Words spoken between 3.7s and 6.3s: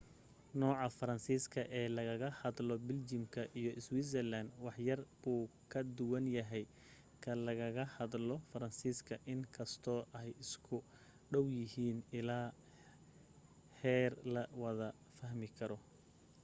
switzerland waxyar buu ka duwan